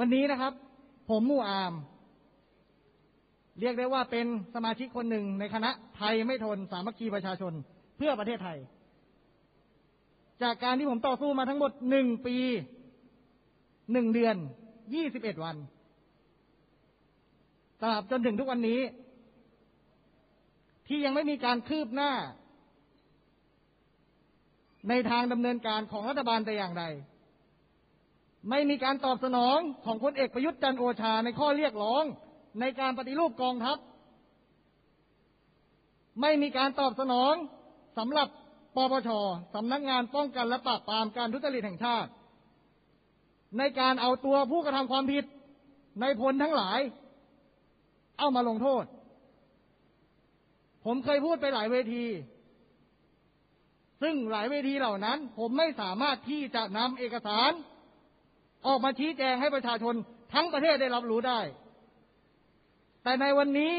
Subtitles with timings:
[0.00, 0.52] วันนี้นะครับ
[1.10, 1.74] ผมมู่อาม
[3.60, 7.52] เรียกได้ว่าเป็นสมาชิกคนหนึ่งในคณะไทยไม่ทนสามัคคีประชาชน
[7.96, 8.58] เพื่อประเทศไทย
[10.42, 12.36] จากการที่ผมต่อสู้มาทั้งหมดหนึ่งปี
[13.92, 14.36] หนึ่งเดือน
[14.94, 15.56] ยี่สิบเอ็ดวัน
[17.82, 18.80] ตราบจนถึงทุกวันนี้
[20.88, 22.12] ที่ยังไม่มีการคืบหน้า
[24.88, 26.84] ในทางดำเนินการของรัฐบาลแต่อย่างใด
[28.50, 32.04] ไม่มีการตอบสนองของพลเอกประยุทธ์จันโอชาในข้อเรียกร้อง
[32.60, 33.78] ในการปฏิรูปกองทัพ
[36.20, 37.34] ไม่มีการตอบสนอง
[37.98, 38.28] สำหรับ
[38.76, 39.10] ปปช
[39.54, 42.10] สำนักงานป้องกันและปราบปรามการทุจริตแห่งชาติ
[43.58, 45.24] ในการเอาตัวผู้กระทำความผิด
[46.00, 46.80] ในพลทั้งหลาย
[48.18, 48.84] เอามาลงโทษ
[50.84, 52.04] ผมเคยพูดไปหลายเวที
[54.02, 57.50] ซึ่งหลายเวทีเหล่านั้น ผมไม่สามารถที่จะนำเอกสาร
[58.66, 59.94] ออกมาชี้แจงให้ประชาชน
[60.32, 61.40] ทั้งประเทศได้รับรู้ได้
[63.02, 63.74] แต่ในวันนี้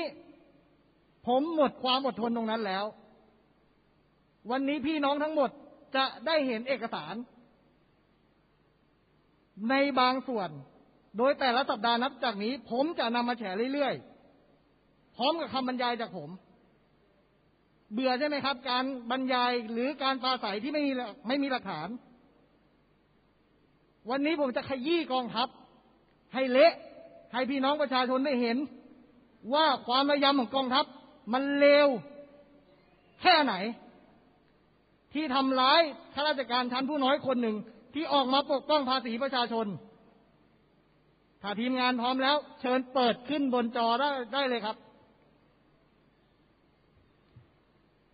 [1.27, 2.85] ผมหมดความอดทนตรงนั้นแล้ว
[4.51, 5.49] วันนี้พี่น้องทั้งหมด
[5.95, 7.15] จะได้เห็นเอกสาร
[9.69, 10.49] ในบางส่วน
[11.17, 16.29] โดยแต่ละสัปดาห์นับจากนี้ ผมจะนำมาแฉเรื่อยๆ พร้อมกับคำบรรยายจากผม
[17.93, 20.91] เบื่อใช่ไหมครับ การบรรยายหรือการปราศัยที่ไม่มี
[21.27, 21.87] ไม่มีหลักฐาน
[24.09, 25.47] วันนี้ผมจะขยี้กองทัพ
[26.33, 26.73] ให้เละ
[27.33, 28.57] ให้พี่น้องประชาชนได้เห็น
[29.53, 30.85] ว่าความพยายามของกองทัพ
[31.33, 31.87] มันเลว
[33.21, 33.53] แค่ไหน
[35.13, 35.81] ที่ทำร้าย
[36.13, 37.55] ข้าราชการชั้นผู้น้อยคนหนึ่ง
[37.93, 39.65] ที่ออกมาปกป้องภาษีประชาชน
[41.41, 44.77] ถ้าทีมงานพร้อมแล้ว เชิญเปิดขึ้นบนจอได้ได้เลยครับ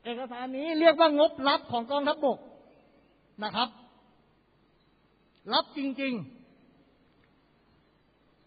[0.04, 2.40] เอกสารนี้เรียกว่างบลับของกองทัพบก
[3.44, 3.70] นะครับ
[5.52, 6.34] รับจริง ๆ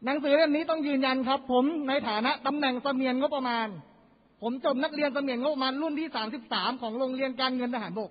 [0.04, 3.68] หนังสือเล่มนี้ต้องยืนยันครับ ผมในฐานะตำแหน่งเสมียนงบประมาณ
[4.42, 8.10] ผมจบนักเรียนเสมียนงบประมาณรุ่นที่สามสิบสามของโรงเรียนการเงินทหารบก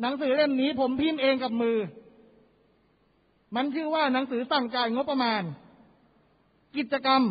[0.00, 1.76] หนังสือเล่มนี้ผมพิมพ์เองกับมือ
[3.56, 5.42] มันชื่อว่าหนังสือสั่งจ่ายงบประมาณ
[6.76, 7.22] กิจกรรม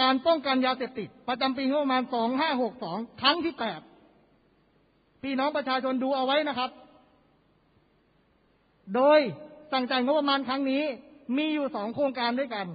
[0.00, 3.80] การป้องกันยาเสพติด ประจำปีงบประมาณสองห้าหกสองครั้งที่แปด
[5.22, 6.70] พี่น้องประชาชนดูเอาไว้นะครับ
[8.94, 9.20] โดย
[9.74, 10.82] สั่งจ่ายงบประมาณครั้งนี้
[11.36, 12.66] มีอยู่สองโครงการด้วยกัน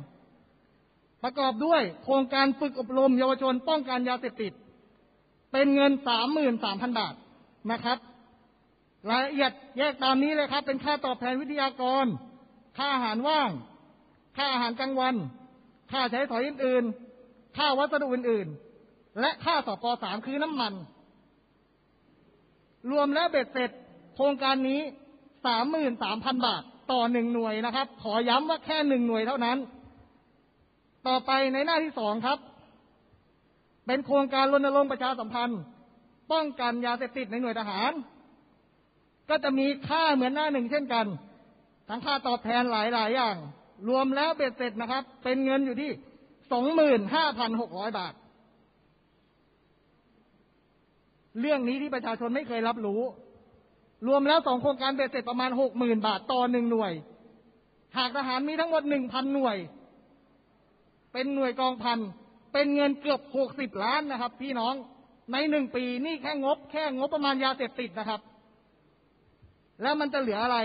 [1.24, 4.54] ประกอบด้วยโครงการฝึกอบรมเยาวชนป้องกันยาเสพติด
[5.52, 7.14] เป็นเงินสามหมื่นสามพันบาท
[7.72, 7.98] นะครับ
[9.10, 12.06] รายละเอียดแยกตามนี้เลยครับ เป็นค่าตอบแทนวิทยากร
[12.78, 13.50] ค่าอาหารว่าง
[14.38, 15.16] ค่าอาหารกลางวัน
[15.92, 20.74] ค่าใช้ถอยอื่นๆ ค่าวัสดุอื่นๆ และค่าสปสามคือน้ำมัน
[22.92, 23.72] รวมแล้วเบ็ดเสร็จ
[24.16, 24.82] โครงการนี้
[25.46, 29.58] สามหมื่นสามพันบาท ต่อหนึ่งหน่วยนะครับ ขอย้ำว่าแค่หนึ่งหน่วยเท่านั้น
[31.08, 32.40] ต่อไปในหน้าที่สองครับ
[33.88, 35.62] เป็นโครงการรณรงค์ประชาสัมพันธ์
[36.32, 37.92] ป้องกันยาเสพติดในหน่วยทหาร
[39.30, 41.06] ก็จะมีค่าเหมือนหน้าหนึ่งเช่นกัน
[41.90, 43.36] ทั้งค่าตอบแทนหลายๆ อย่าง
[43.90, 45.92] รวมแล้วเบ็ดเสร็จนะครับ เป็นเงินอยู่ที่
[46.52, 48.14] สองหมื่นห้าพันหกร้อยบาท
[51.40, 53.02] เรื่องนี้ที่ประชาชนไม่เคยรับรู้
[54.08, 56.94] รวมแล้วสองโครงการเบ็ดเสร็จประมาณหกหมื่นบาทต่อหนึ่งหน่วย
[57.98, 59.58] หากทหารมีทั้งหมดหนึ่งพันหน่วย
[61.14, 62.00] เป็นหน่วยกองพัน
[62.54, 64.76] เป็นเงินเกือบหกสิบล้านนะครับ พี่น้อง
[65.32, 68.22] ในหนึ่งปีนี่แค่งบ แค่งบประมาณยาเสพติดนะครับ
[69.82, 70.58] แล้วมันจะเหลืออะไร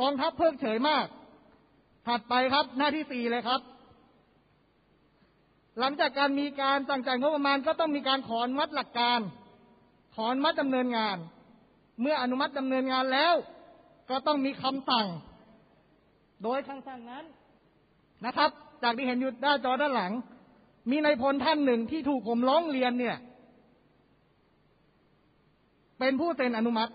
[0.00, 1.06] กองทัพเพิกเฉยมาก
[2.06, 3.60] ถัดไปครับ หน้าที่สี่เลยครับ
[5.78, 9.20] หลังจากการมีการสั่งจ่ายงบประมาณก็ต้องมีการขอนุมัตหลักการ
[10.14, 11.16] ขอนุมัตดำเนินงาน
[12.00, 13.34] เมื่ออนุมัติดำเนินงานแล้ว
[14.10, 15.06] ก็ต้องมีคำสั่ง
[16.42, 17.24] โดยคำสั่งนั้น
[18.26, 18.50] นะครับ
[18.82, 20.12] จากที่เห็นอยู่ด้านจอด้านหลัง
[20.90, 23.16] มีนายพลท่านหนึ่งที่ถูกผมร้องเรียนเนี่ย
[25.98, 26.92] เป็นผู้เซ็นอนุมัติ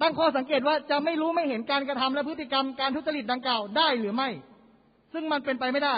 [0.00, 4.28] ตั้งข้อสังเกตว่าจะไม่รู้ไม่เห็นการกระทำและพฤติกรรมการทุจริตดังกล่าวได้หรือไม่
[5.12, 5.96] ซึ่งมันเป็นไปไม่ได้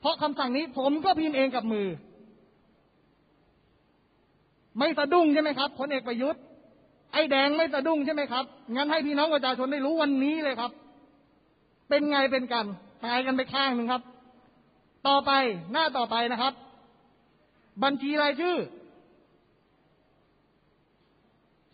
[0.00, 1.86] เพราะคำสั่งนี้ผมก็พิมพ์เองกับมือ
[4.78, 6.42] ไม่สะดุ้งใช่ไหมครับพลเอกประยุทธ์
[7.12, 8.44] ไอ้แดงไม่สะดุ้งใช่ไหมครับ
[8.74, 10.70] งั้นให้พี่น้องประชาชนได้รู้วันนี้เลยครับ
[11.88, 12.66] เป็นไงเป็นกัน
[13.04, 14.02] ตายกันไปข้างหนึ่งครับ
[15.08, 15.32] ต่อไป
[15.72, 16.54] หน้าต่อไปนะครับ
[17.82, 18.56] บัญชีรายชื่อ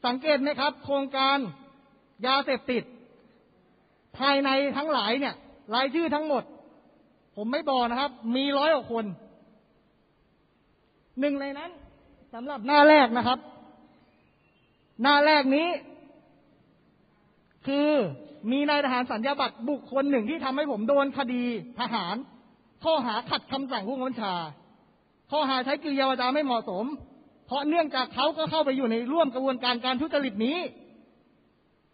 [0.06, 1.38] สังเกตไหมครับ โครงการ
[2.26, 2.82] ยาเสพติด
[4.18, 5.34] ภายในทั้งหลายเนี่ย
[5.74, 6.42] รายชื่อทั้งหมด
[7.36, 9.04] ผมไม่บอกนะครับ มีร้อยกว่าคน
[11.20, 11.70] หนึ่งในนั้น
[12.34, 13.38] สำหรับหน้าแรกนะครับ
[15.02, 15.68] หน้าแรกนี้
[17.66, 17.88] คือ
[18.50, 21.42] มีนายทหารสัญญาบัตรบุคคลหนึ่งที่ทำให้ผมโดนคดี
[21.80, 22.16] ทหาร
[22.84, 24.34] ข้อหาขัดคำสั่งผู้บังบบัญชา
[25.30, 26.84] ข้อหาใช้กิริยาวาจาไม่เหมาะสม
[27.46, 30.58] เพราะเนื่องจากเขาก็เข้าไปอยู่ในร่วมกระบวนการการทุจริตนี้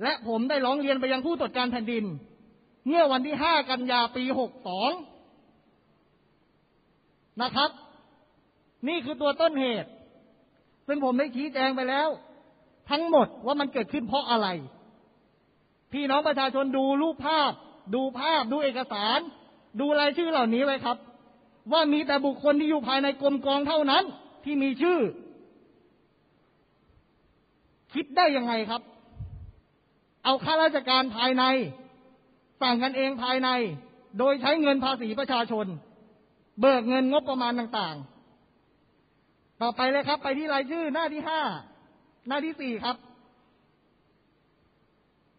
[0.02, 2.04] และผมได้ร้องเรียนไปยังผู้ตรวจการแผ่นดิน
[2.86, 4.24] เมื่อวันที่ 5 กันยาปี
[6.62, 7.70] 62 นะครับ
[8.88, 9.90] นี่คือตัวต้นเหตุ
[10.86, 12.08] ซึ่งผมได้ชี้แจงไปแล้ว
[12.90, 14.48] ทั้งหมดว่ามันเกิดขึ้นเพราะอะไร
[15.92, 17.52] พี่น้องประชาชนดูรูปภาพ
[17.94, 19.18] ดูภาพ ดูเอกสาร
[19.80, 20.96] ดูรายชื่อเหล่านี้ไว้ครับ
[21.72, 24.04] ว่ามีแต่บุคคลที่อยู่ภายในกรมกองเท่านั้น
[24.44, 24.98] ที่มีชื่อ
[27.94, 28.82] คิดได้ยังไงครับ
[30.24, 31.44] เอาข้าราชการภายใน
[32.60, 33.48] สั่งกันเองภายใน
[34.18, 35.66] โดยใช้เงินภาษีประชาชน
[36.60, 38.15] เบิกเงินงบประมาณต่างๆ
[39.62, 41.40] ต่อไปเลยครับ ไปที่รายชื่อหน้าที่ห้า
[42.28, 42.96] หน้าที่สี่ครับ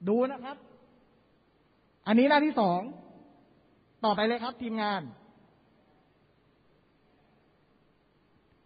[0.07, 0.57] ดูนะครับ
[2.07, 2.79] อันนี้หน้าที่สอง
[4.05, 5.01] ต่อไปเลยครับ ทีมงาน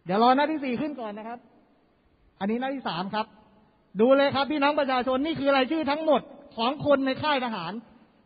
[0.04, 1.38] เดี๋ยวรอหน้าที่สี่ขึ้นก่อนนะครับ
[2.40, 3.26] อันนี้หน้าที่สามครับ
[4.00, 6.22] ดูเลยครับพี่น้องประชาชนนี่คือรายชื่อทั้งหมด
[6.56, 7.72] ของคนในค่ายทหาร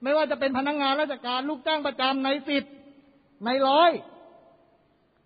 [0.03, 2.65] ไม่ว่าจะเป็นพนักงานราชการลูกจ้างประจำในสิบ
[3.45, 3.91] ในร้อย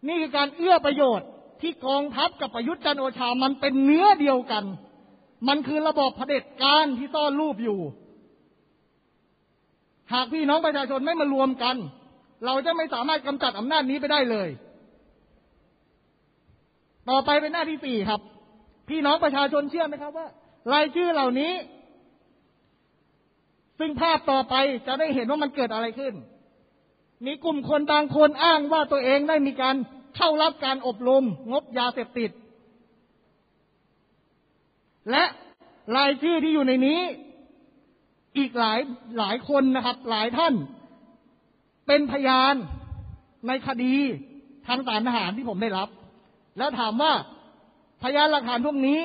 [0.09, 1.29] นี่คือการเอื้อประโยชน์
[1.63, 4.65] ที่กองทัพกับประยุทธ์จันโอชา มันเป็นเนื้อเดียวกัน
[5.49, 7.81] มันคือระบอบเผด็จการที่ซ่อนรูปอยู่
[10.13, 11.77] หากพี่น้องประชาชนไม่มารวมกัน
[12.45, 14.49] เราจะไม่สามารถกำจัดอำนาจนี้ไปได้เลย
[17.09, 18.21] ต่อไปเป็นหน้าที่สี่ครับ
[18.91, 20.29] พี่น้องประชาชนเชื่อไหมครับว่า
[20.73, 21.53] รายชื่อเหล่านี้
[23.79, 24.55] ซึ่งภาพต่อไป
[24.87, 26.15] จะได้เห็นว่ามันเกิดอะไรขึ้น
[27.27, 29.77] มีกลุ่มคนบางคนอ้างว่าตัวเองได้มีการ
[30.17, 32.31] เข้ารับการอบรมงบยาเสพติด
[35.11, 35.25] และ
[35.97, 37.01] รายชื่อที่อยู่ในนี้
[38.39, 38.79] อีกหลาย
[39.19, 40.55] หลายคนนะครับ หลายท่าน
[41.87, 42.55] เป็นพยาน
[43.47, 43.95] ในคดี
[44.67, 45.89] ทางสารทหารที่ผมได้รับ
[46.59, 47.13] แล้วถามว่า
[48.03, 49.01] พยานหลักฐานพวกนี้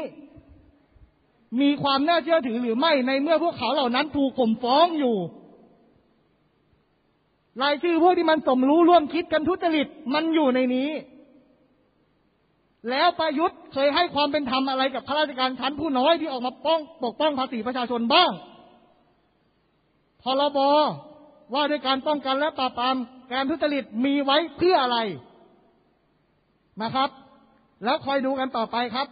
[1.61, 5.15] มีความน่าเชื่อถือหรือไม่ในเมื่อพวกเขาเหล่านั้นถูกข่มฟ้องอยู่
[7.61, 10.89] รายชื่อพวกที่มันสมรู้ร่วมคิดกันทุจริตมันอยู่ในนี้
[12.89, 18.31] แล้วประยุทธ์เคยให้ความเป็นธรรมอะไรกับข้าราชการชั้นผู้น้อยที่ออกมาป้องปกป้องภาษีประชาชนบ้าง
[20.23, 20.59] พรบ
[21.53, 22.95] ว่าด้วยการป้องกันและปราบปราม
[23.33, 24.97] การทุจริตมีไว้เพื่ออะไร
[26.83, 27.09] นะครับ
[27.83, 29.07] แล้วคอยดูกันต่อไปครับ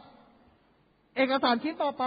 [1.15, 2.05] เอกสารชิ้นต่อไป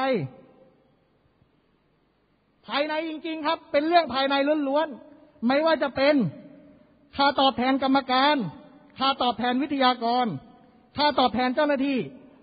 [2.67, 4.35] ภายในจริง ๆ ครับ เป็นเรื่องภายใน
[4.69, 5.06] ล้วนๆ
[5.47, 6.15] ไม่ว่าจะเป็น
[7.17, 8.37] ค่าตอบแทนกรรมการ
[8.99, 10.27] ค่าตอบแทนวิทยากร
[10.97, 11.99] ค่าตอบแทนเจ้าหน้าที่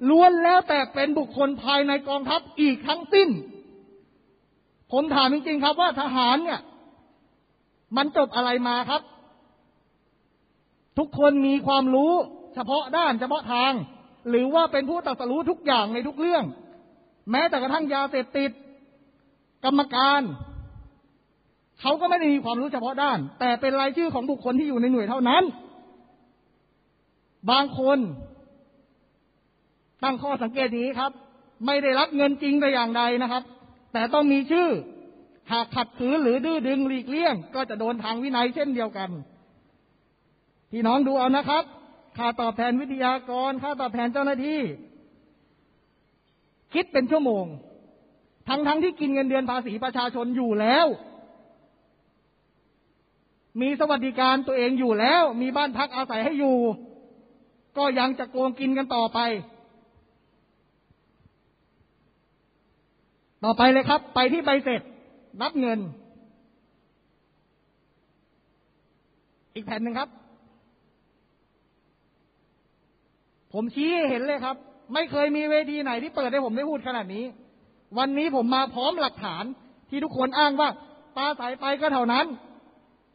[0.09, 3.29] ล้วนแล้วแต่เป็นบุคคลภายในกองทัพอีกทั้งสิ้น
[4.91, 6.61] ผมถามจริงๆครับว่าทหารเนี่ย
[7.97, 9.01] มันจบอะไรมาครับ
[10.97, 12.13] ทุกคนมีความรู้
[12.55, 13.71] เฉพาะด้านเฉพาะทาง
[14.29, 16.43] หรือว่าเป็นผู้ตรัสรู้ทุกอย่างในทุกเรื่อง
[17.31, 18.51] แม้แต่กระทั่งยาเสพติด
[19.65, 20.21] กรรมการ
[21.81, 25.43] เขาก็ไม่ได้มีความรู้เฉพาะด้าน แต่เป็นรายชื่อของบุคคลที่อยู่ในหน่วยเท่านั้น
[27.51, 27.99] บางคน
[30.03, 31.11] ตั้งข้อสังเกตอย่างนี้ครับ
[31.65, 33.43] ไม่ได้รับเงินจริงแต่อย่างใดนะครับ
[33.93, 34.69] แต่ต้องมีชื่อ
[35.51, 39.09] หากขัดขืนหรือดื้อดึงหลีกเลี่ยง ก็จะโดนทางวินัยเช่นเดียวกัน
[40.71, 41.63] พี่น้องดูเอานะครับ
[42.17, 44.61] ค่าตอบแทนวิทยากรค่าตอบแทนเจ้าหน้าที่
[46.73, 47.45] คิดเป็นชั่วโมง
[48.49, 50.87] ทั้งทั้งที่กินเงินเดือนภาษีประชาชนอยู่แล้ว
[53.61, 56.57] มีสวัสดิการตัวเองอยู่แล้ว มีบ้านพักอาศัยให้อยู่
[57.77, 59.19] ก็ยังจะโกงกินกันต่อไป
[63.43, 64.81] ต่อไปเลยครับ ไปที่ใบเสร็จ
[65.41, 65.79] รับเงิน
[69.55, 70.09] อีกแผ่นหนึ่งครับ
[73.53, 74.55] ผมชี้ให้เห็นเลยครับ
[74.93, 77.25] ไม่เคยมีเวทีไหนที่เปิดให้ผมได้พูดขนาดนี้
[77.97, 79.43] วันนี้ผมมาพร้อมหลักฐาน
[79.89, 80.69] ที่ทุกคนอ้างว่า
[81.17, 82.25] ปลาสายไปก็เท่านั้น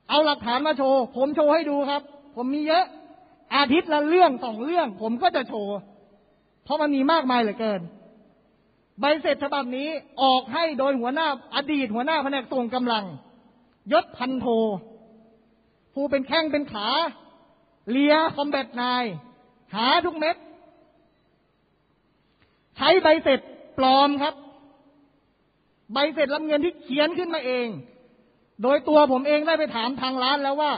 [0.09, 2.03] เอาหลักฐานมาโชว์ ผมโชว์ให้ดูครับ
[2.37, 2.85] ผมมีเยอะ
[3.57, 5.77] อาทิตย์ละเรื่องสองเรื่อง ผมก็จะโชว์
[6.65, 7.81] เพราะมันมีมากมายเหลือเกิน
[9.01, 9.89] ใบเสร็จฉบับนี้
[10.23, 13.05] ออกให้โดยหัวหน้าอดีตหัวหน้าแผนกส่งกำลัง
[13.93, 14.47] ยศพันโท
[15.95, 16.89] ผู้เป็นแข้งเป็นขา
[17.91, 19.05] เลียคอมแบทนาย
[19.75, 20.37] หาทุกเม็ด
[22.77, 23.41] ใช้ใบเสร็จ
[23.79, 24.35] ปลอมครับ
[25.93, 27.67] ใบเสร็จรับเงินที่เขียนขึ้นมาเอง
[28.63, 30.73] โดยตัวผมเองได้ไปถามทางร้านแล้วว่า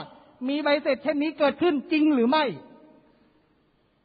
[0.49, 2.45] มีใบเสร็จเช่นนี้เกิดขึ้นจริงหรือไม่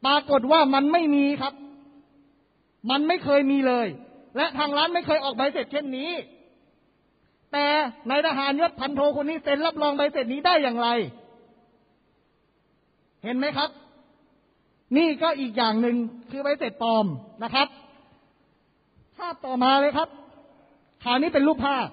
[0.05, 1.53] ปรากฏว่ามันไม่มีครับ
[2.89, 3.87] มันไม่เคยมีเลย
[4.37, 6.11] และทางร้านไม่เคยออกใบเสร็จเช่นนี้
[7.51, 7.65] แต่
[8.09, 10.89] นายทหารยศพันโทคนนี้เซ็นรับรองใบเสร็จนี้ได้อย่างไร
[13.23, 13.69] เห็นไหมครับ
[14.97, 15.95] นี่ก็อีกอย่างหนึ่ง
[16.31, 17.05] คือใบเสร็จปลอม
[17.43, 17.67] นะครับ
[19.17, 20.09] ภาพต่อมาเลยครับ
[21.03, 21.87] คราวนี้เป็นรูปภาพ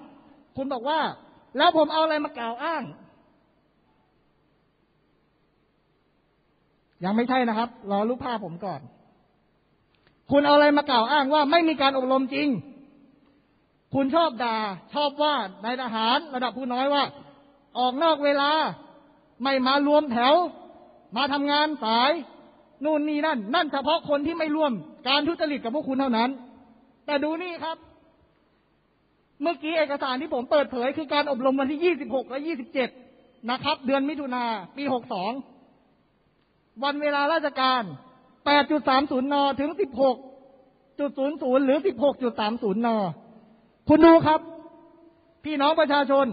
[0.56, 1.00] คุณบอกว่า
[1.56, 2.82] แล้วผมเอาอะไรมากล่าวอ้าง
[7.04, 8.80] ยังไม่ใช่นะครับ รอรูปภาพผมก่อน
[10.30, 12.48] คุณเอาอะไรมากล่าวอ้างว่าไม่มีการอบรมจริง
[13.94, 14.56] คุณชอบด่า
[14.94, 15.34] ชอบว่า
[15.64, 17.04] นายทหารระดับผู้น้อยว่า
[17.78, 18.50] ออกนอกเวลา
[19.42, 20.34] ไม่มารวมแถว
[21.16, 22.10] มาทำงานสาย
[22.84, 24.72] นู่นนี่นั่น นั่นเฉพาะคนที่ไม่ร่วม
[25.08, 26.30] การทุจริตกับพวกคุณเท่านั้น
[27.06, 27.76] แต่ดูนี่ครับ
[29.42, 32.40] เมื่อกี้เอกสารที่ผมเปิดเผยคือการอบรมวันที่ 26 และ
[32.94, 34.44] 27 นะครับ เดือนมิถุนา
[34.76, 34.84] ปี
[35.88, 37.82] 62 วันเวลาราชการ
[38.52, 41.78] 8.30 น ถึง 16.00 หรือ
[42.26, 42.88] 16.30 น
[43.88, 44.40] คุณดูครับ
[45.44, 46.26] พี่น้องประชาชน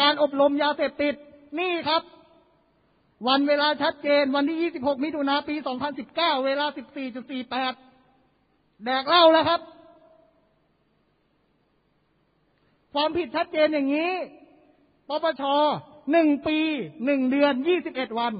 [0.00, 1.14] การอบรมยาเสพติด
[1.60, 2.02] นี่ครับ
[3.28, 5.54] วันเวลาชัดเจนวันที่ 26 มิถุนาปี
[6.00, 6.66] 2019 เวลา
[7.54, 9.60] 14.48 แดกเหล้าแล้วครับ
[12.94, 14.12] ความผิดชัดเจนอย่างนี้
[15.08, 15.42] ปปช
[16.12, 16.58] หนึ่งปี
[17.04, 18.34] หนึ่งเดือนยี่สิบเอ็ดวัน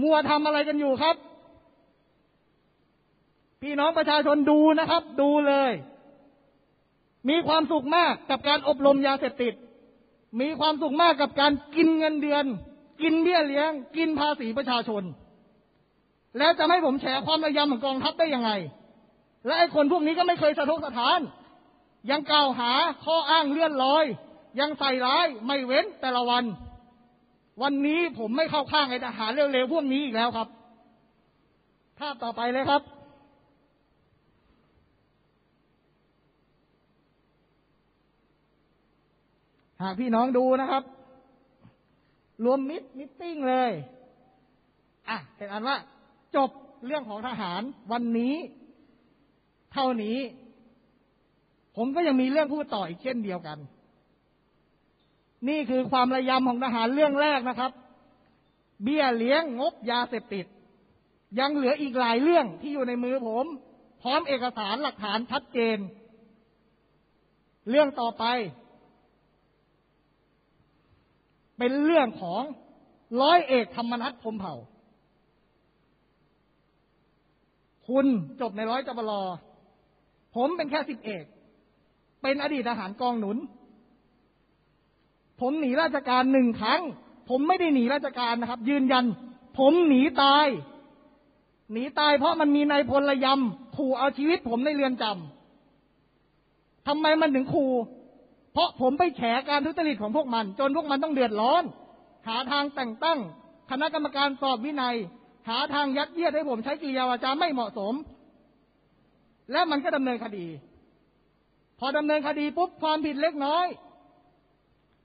[0.00, 1.16] มัวทำอะไรกันอยู่ครับ
[3.62, 5.72] พี่น้องประชาชนดูนะครับ ดูเลย
[7.28, 9.54] มีความสุขมากกับการอบรมยาเสพติด
[10.40, 12.44] มีความสุขมากกับการกินเงินเดือน
[13.02, 15.02] กินเบี้ยเลี้ยง กินภาษีประชาชน
[16.38, 18.50] แล้วจะให้ผมแฉความระยำของกองทัพได้ยังไง
[19.46, 21.20] และไอ้คนพวกนี้ก็ไม่เคยสะทกสะท้าน
[22.10, 22.72] ยังกล่าวหา
[23.04, 24.04] ข้ออ้างเลื่อนลอย
[24.60, 26.44] ยังใส่ร้ายไม่เว้นแต่ละวัน
[27.62, 30.48] วันนี้ผมไม่เข้าข้างไอ้ทหารเร็วๆพวกนี้อีกแล้วครับ
[31.98, 32.82] ภาพต่อไปเลยครับ
[39.82, 40.84] หากพี่น้องดูนะครับ
[42.44, 43.72] รวมมิตร meeting เลย
[45.08, 45.76] อะเป็นอันว่า
[46.36, 46.50] จบ
[46.86, 47.60] เรื่องของทหาร
[47.92, 48.34] วันนี้
[49.72, 50.18] เท่านี้
[51.76, 53.58] ผมก็ยังมีเรื่องพูดต่ออีกเช่นเดียวกัน
[55.48, 57.72] นี่คือความระยำของทหารเรื่องแรกนะครับ
[58.82, 60.46] เบี้ยเลี้ยงงบยาเสพติด
[61.38, 63.46] ยังเหลืออีกหลายเรื่องที่อยู่ในมือผม
[64.02, 65.78] พร้อมเอกสารหลักฐานชัดเจน
[67.70, 68.24] เรื่องต่อไป
[71.58, 72.42] เป็นเรื่องของ
[73.22, 74.56] ร้อยเอกธรรมนัฐพมเผ่า
[77.88, 78.06] คุณ
[78.40, 79.22] จบในร้อยจบลอ
[80.36, 81.24] ผมเป็นแค่สิบเอก
[82.22, 83.36] เป็นอดีตทหารกองหนุน
[85.40, 86.82] ผมหนีราชการหนึ่งครั้ง
[87.28, 89.04] ผมไม่ได้หนีราชการนะครับ ยืนยัน
[89.58, 90.46] ผมหนีตาย
[91.72, 97.72] หนีตายเพราะมันมีนายพลระยำขู่เอาชีวิตผมในเรือนจำทำไมมันถึงขู่
[98.52, 101.62] เพราะผมไปแฉการทุจริตของพวกมัน จนพวกมันต้องเดือดร้อน
[102.28, 103.18] หาทางแต่งตั้ง
[103.70, 104.96] คณะกรรมการสอบวินัย
[105.48, 107.94] หาทางยัดเยียดให้ผมใช้กิริยาวาจาไม่เหมาะสม
[109.52, 110.46] และมันก็ดำเนินคดี
[111.84, 113.66] พอดำเนินคดีปุ๊บความผิดเล็กน้อย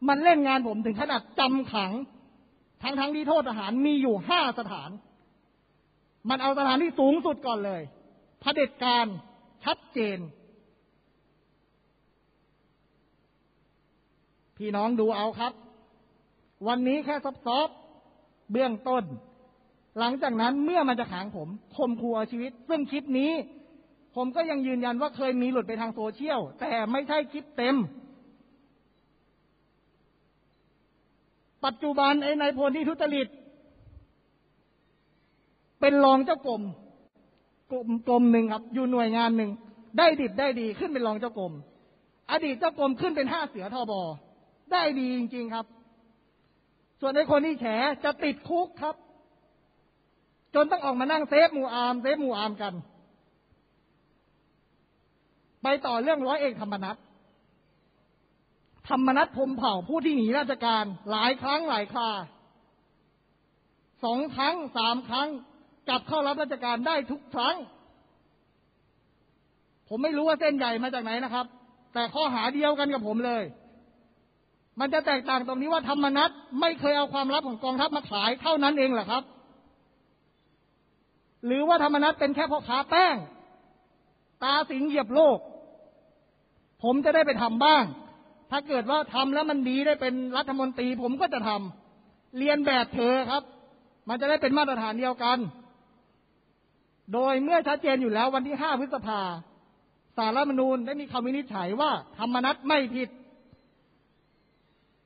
[0.07, 1.91] มันเล่นงานผมถึงขนาดจำขัง
[2.83, 4.89] ทั้งทั้งที่โทษทหารมีอยู่ห้าสถาน
[6.29, 7.81] มันเอาสถานที่สูงสุดก่อนเลย
[8.41, 9.05] เผด็จการ
[9.65, 10.19] ชัดเจน
[14.57, 15.53] พี่น้องดูเอาครับ
[16.67, 17.15] วันนี้แค่
[17.45, 19.03] ซอฟๆเบื้องต้น
[19.99, 23.31] หลังจากนั้นเมื่อมันจะขังผมคมคูเอาชีวิต ซึ่งคลิปนี้
[24.19, 27.75] ผมก็ยังยืนยันว่าเคยมีหลุดไปทางโซเชียล แต่ไม่ใช่คลิปเต็ม
[31.65, 33.27] ปัจจุบันไอ้นายพลที่ทุจริต
[35.79, 36.61] เป็นรองเจ้ากรม
[37.71, 39.51] กรมกรมหนึ่งครับ อยู่หน่วยงานหนึ่ง
[39.97, 41.53] ได้ดิบได้ดีขึ้นเป็นรองเจ้ากรม
[42.31, 44.01] อดีตเจ้ากรมขึ้นเป็นห้าเสือทอบอ
[44.71, 45.65] ได้ดีจริง ๆครับ
[47.01, 47.65] ส่วนไอ้คนที่แฉ
[48.03, 48.95] จะติดคุกครับ
[50.55, 52.75] จนต้องออกมานั่งเซฟหมู่อามเซฟหมู่อามกัน
[55.67, 56.97] ไปต่อเรื่องร้อยเอกธรรมนัฐ
[58.89, 62.11] ธรรมนัฐพมเผ่าผู้ที่หนีราชการหลายครั้งหลายครา
[64.03, 65.29] สองครั้งสามครั้ง
[65.87, 67.55] กลับเข้ารับราชการได้ทุกครั้ง
[69.87, 71.45] ผมไม่รู้ว่าเส้นใหญ่มาจากไหนนะครับ
[71.93, 73.43] แต่ข้อหาเดียวกันกับผมเลย
[74.79, 76.29] มันจะแตกต่างตรงนี้ว่าธรรมนัฐ
[76.61, 79.23] ไม่เคยเอาความลับของกองทัพมาขายเท่านั้นเองเหรอครับ
[81.45, 83.15] หรือว่าธรรมนัฐเป็นแค่พ่อค้าแป้ง
[84.43, 85.39] ตาสิงเหยียบโลก
[86.83, 87.83] ผมจะได้ไปทำบ้าง
[88.51, 93.43] ถ้าเกิดว่าทำแล้วมันดีได้เป็นรัฐมนตรีผมก็จะทำเรียนแบบเธอครับ
[94.09, 95.37] มันจะได้เป็นมาตรฐานเดียวกัน
[97.13, 99.21] โดยเมื่อชัดเจนอยู่แล้ววันที่ 5 พฤษภา
[100.17, 103.09] สารรัฐมนูญได้มีคำวินิจฉัยว่า ธรรมนัตไม่ผิด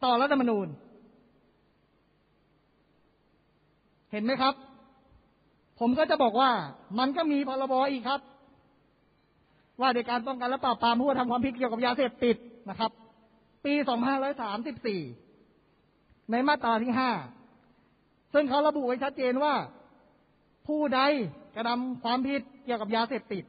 [0.03, 0.67] ต่อรัฐธรรมนูญ
[4.11, 4.53] เห็นไหมครับ
[5.79, 6.51] ผมก็จะบอกว่า
[6.99, 8.21] มันก็มีพรบอีกครับ
[9.81, 12.35] ว่าในการป้องกันและปราบปรามผู้กระทำความผิดเกี่ยวกับยาเสพติด
[12.69, 12.91] นะครับ
[13.65, 13.73] ปี
[15.07, 16.93] 2534 ในมาตราที่
[17.63, 19.55] 5 ซึ่งเขาระบุไว้ชัดเจนว่า
[20.67, 21.01] ผู้ใด
[21.55, 23.43] กระทำความผิดเกี่ยวกับยาเสพติด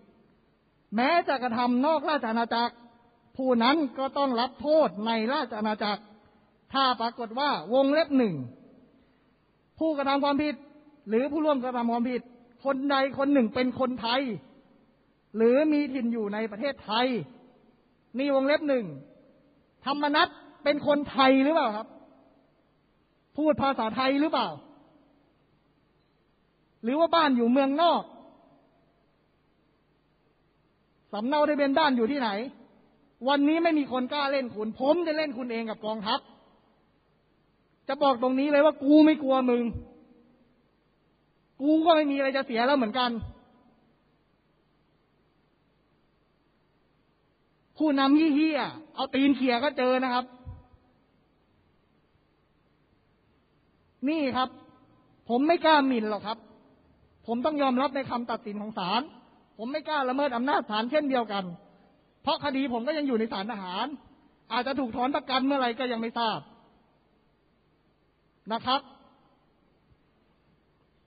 [0.97, 2.75] แม้จะกระทำนอกราชอาณาจักร
[3.37, 6.03] ผู้นั้นก็ต้องรับโทษในราชอาณาจักร
[6.73, 8.35] ถ้าปรากฏว่าวงเล็บหนึ่ง
[9.79, 10.55] ผู้กระทำความผิด
[11.09, 12.21] หรือผู้ร่วมกระทำความผิด
[12.65, 14.23] คนใดคนหนึ่งเป็นคนไทย
[15.37, 17.07] หรือมีถิ่นอยู่ในประเทศไทย
[18.19, 18.85] นี่วงเล็บหนึ่ง
[19.85, 20.29] ธรรมนัต
[20.65, 21.89] เป็นคนไทยหรือเปล่าครับ
[23.37, 24.49] พูดภาษาไทยหรือเปล่า
[26.83, 28.03] หรือว่าบ้านอยู่เมืองนอก
[31.13, 32.29] สำเนาทะเบียนบ้านอยู่ที่ไหน
[33.29, 36.21] วันนี้ไม่มีคนกล้าเล่นคุณ ผมจะเล่นคุณเองกับกองทัพ
[37.89, 39.63] จะบอกตรงนี้เลยว่ากูไม่กลัวมึง
[41.61, 43.11] กูก็ไม่มีอะไรจะเสียแล้วเหมือนกัน
[47.83, 48.61] ผู้นำเฮี้ย
[48.95, 50.25] เอาตีนเขี่ยก็เจอนะครับ
[54.09, 54.49] นี่ครับ
[55.29, 56.39] ผมไม่กล้าหมิ่นหรอกครับ
[57.27, 59.03] ผมต้องยอมรับในคำตัดสินของศาล
[59.59, 61.45] ผมไม่กล้าละเมิดอำนาจศาลเช่นเดียวกัน
[62.23, 63.87] เพราะคดีผมก็ยังอยู่ในศาลทหาร
[64.53, 66.39] อาจจะถูกถอนประกันเมื่อไหร่ก็ยังไม่ทราบ
[68.53, 68.81] นะครับ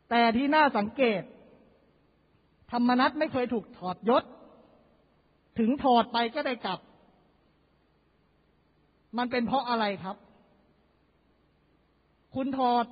[0.09, 1.21] แต่ที่น่าสังเกต
[2.71, 4.23] ธรรมนัตไม่เคยถูกถอดยศ
[5.59, 6.79] ถึงถอดไปก็ได้กลับ
[9.17, 10.17] มันเป็นเพราะอะไรครับ
[12.35, 12.85] คุณถอด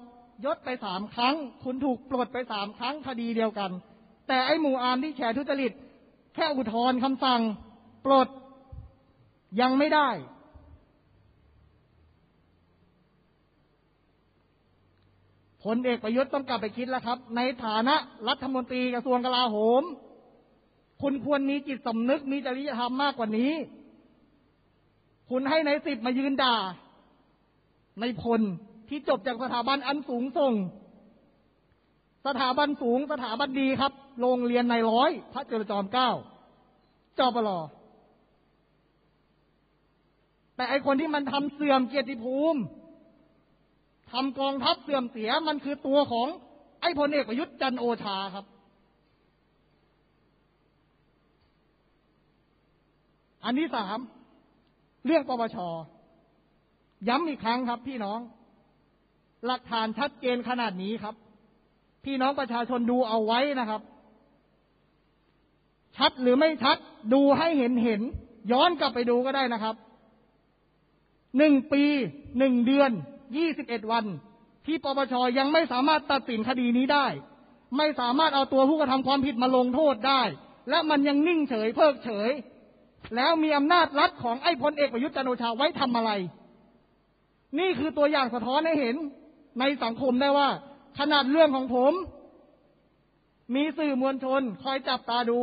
[0.46, 3.72] ยศไปสามครั้ง คุณถูกปลดไปสามครั้งคดีเดียวกัน
[4.28, 5.72] แต่ไอ้หมู่อามที่แฉทุจริต
[6.36, 7.42] แค่อุทธรณ์คำสั่ง
[8.06, 8.28] ปลด
[9.62, 10.10] ยังไม่ได้
[15.64, 17.96] ผลเอกประยุทธ์ต้องกลับไปคิดแล้วครับ ในฐานะ
[18.28, 19.84] รัฐมนตรีกระทรวงกลาโหม
[21.04, 23.52] คุณควรมีจิตสำนึกมีจริยธรรมมากกว่านี้
[25.30, 26.56] คุณให้ในสิบมายืนด่า
[28.00, 28.42] ในพล
[28.90, 30.54] ที่จบจากสถาบันอันสูงส่ง
[32.26, 36.10] สถาบันสูงสถาบันดีครับ โรงเรียนในร้อย พระจุลจอมเก้า
[37.20, 37.60] จอปลอ
[40.56, 42.60] แต่ไอคนที่มันทำเสื่อมเกียรติภูมิ
[44.12, 46.28] ทำกองทัพเสื่อมเสียมันคือตัวของ
[46.82, 48.46] ไอพลเอกประยุทธ์จันโอชาครับ
[53.44, 53.98] อันที่สาม
[55.06, 55.58] เรื่องปปช
[57.08, 58.20] ย้ำอีกครั้งครับ พี่น้อง
[59.46, 61.16] หลักฐานชัดเจนขนาดนี้ครับ
[62.06, 63.82] พี่น้องประชาชนดูเอาไว้นะครับ
[65.98, 66.78] ชัดหรือไม่ชัด
[67.14, 68.02] ดูให้เห็นเห็น
[68.52, 69.76] ย้อนกลับไปดูก็ได้นะครับ
[71.38, 71.84] หนึ่งปี
[72.38, 72.92] หนึ่งเดือน
[73.38, 74.06] ยี่สิบเอ็ดวัน
[74.66, 77.08] ที่ปปชยังไม่สามารถตัดสินคดีนี้ได้
[77.78, 80.22] ไม่สามารถเอาตัวผู้กระทำความผิดมาลงโทษได้
[80.70, 82.30] และมันยังนิ่งเฉยเพิกเฉย
[83.16, 86.12] แล้วมีอำนาจรัฐของไอ้พลเอกประยุทธ์จันโอชาไว้ทำอะไร
[87.60, 88.96] นี่คือตัวอย่างสะท้อนให้เห็น
[89.60, 90.50] ในสังคมได้ว่า
[91.00, 91.94] ขนาดเรื่องของผม
[93.56, 95.42] มีสื่อมวลชน คอยจับตาดู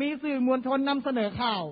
[0.00, 1.64] มีสื่อมวลชนนำเสนอข่าว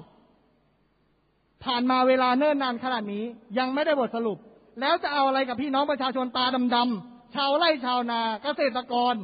[1.65, 3.25] ผ่านมาเวลาเนิ่นนานขนาดนี้
[3.59, 4.39] ยังไม่ได้บทสรุป
[4.81, 9.15] แล้วจะเอาอะไรกับพี่น้องประชาชนตาดำๆชาวไร่ชาวนาเกษตรกร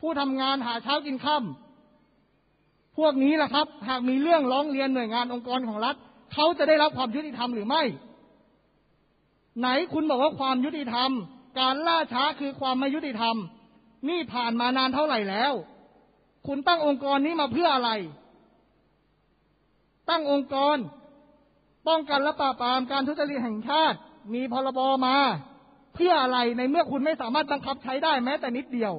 [0.00, 1.63] ผู้ทำงานหาเช้ากินค่ำ
[2.98, 5.96] พวกนี้แหละครับ หากมีเรื่องร้องเรียนหน่วยงานองค์กรของรัฐ
[6.32, 7.82] เขาจะได้รับความยุติธรรมหรือไม่
[9.58, 11.10] ไหนคุณบอกว่าความยุติธรรม
[11.60, 13.36] การล่าช้าคือความไม่ยุติธรรม
[14.08, 15.52] นี่ผ่านมานานเท่าไหร่แล้ว
[16.46, 17.90] คุณตั้งองค์กรนี้มาเพื่ออะไร
[20.08, 20.76] ตั้งองค์กร
[21.88, 23.98] ป้องกันและปราบปรามการทุจริตแห่งชาติ
[24.34, 25.16] มีพรบมา
[25.94, 28.94] เพื่ออะไรในเมื่อคุณไม่สามารถบังคับใช้ได้แม้แต่นิดเดียว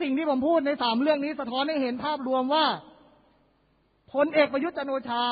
[0.00, 2.66] สิ่งที่ผมพูดในสามเรื่องนี้สะท้อนให้เห็นภาพรวมว่า
[4.12, 5.22] พลเอกประยุทธ์จันโอชา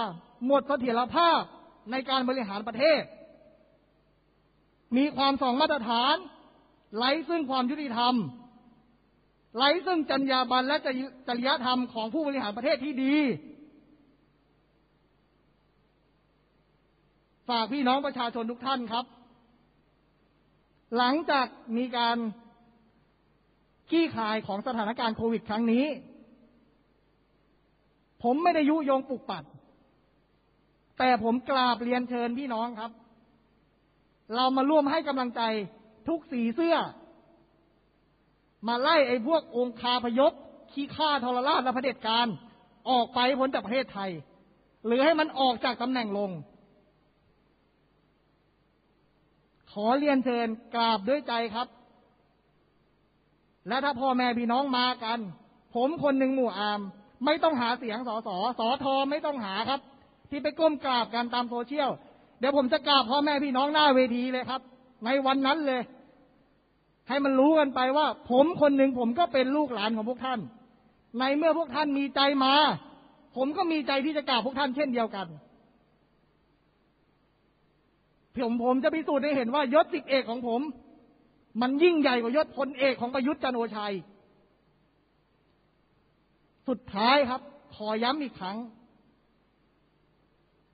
[0.47, 1.41] หมดเสถียรภาพ
[1.91, 3.03] ในการบริหารประเทศ
[4.97, 6.17] มีความสองมาตรฐาน
[6.97, 8.15] ไร้ซึ่งความยุติธรรม
[9.57, 10.79] ไร้ซึ่งจรรยาบรรณและ
[11.29, 13.17] จริยธรรมของผู้บริหารประเทศที่ดี
[17.49, 19.05] ฝากพี่น้องประชาชนทุกท่านครับ
[20.97, 21.47] หลังจาก
[21.77, 22.17] มีการ
[23.95, 25.87] ขี้คายของสถานการณ์โควิดครั้งนี้
[28.23, 29.45] ผมไม่ได้ยุยงปลุกปัด
[30.99, 32.91] แต่ผมกราบเรียนเชิญพี่น้องครับ
[34.35, 35.43] เรามาร่วมให้กำลังใจ
[36.09, 36.77] ทุกสีเสื้อ
[38.69, 40.33] มาไล่ไอ้พวกองคาพยพ
[40.73, 42.27] ขี้ข้าทรราชและเผด็จการ
[42.91, 44.11] ออกไปพ้นจากประเทศไทย
[44.87, 46.31] หรือให้มันออกจากตำแหน่งลง
[49.73, 51.69] ขอเรียนเชิญกราบด้วยใจครับ
[53.69, 55.19] และถ้าพ่อแม่พี่น้องมากัน
[55.75, 56.81] ผมคนหนึ่งหมู่อาม
[57.25, 59.81] ไม่ต้องหาเสียงสอสอสอทอไม่ต้องหาครับ
[60.31, 61.91] ที่ไปก้มกราบกันตามโซเชียล
[62.39, 64.61] เดี๋ยวผมจะกราบพ่อแม่พี่น้องหน้าเวทีเลยครับ
[65.05, 65.83] ในวันนั้นเลย
[67.09, 70.41] ให้มันรู้กันไปว่า ผมคนหนึ่งผมก็เป็นลูกหลานของพวกท่าน
[71.19, 72.55] ในเมื่อพวกท่านมีใจมา
[73.37, 75.27] ผมก็มีใจที่จะกราบพวกท่านเช่นเดียวกัน
[78.37, 80.61] ผมผมจะพิสูจน์ให้เห็นว่ายศสิบเอกของผม
[81.61, 83.95] มันยิ่งใหญ่กว่ายศพลเอกของประยุทธ์จันโอชัย
[86.69, 87.41] สุดท้ายครับ
[87.75, 88.57] ขอย้ำอีกครั้ง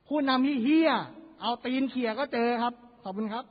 [0.06, 0.90] ผู้นำที่เฮีย
[1.40, 3.44] เอาตีนเขี่ยก็เจอครับ ขอบคุณครับ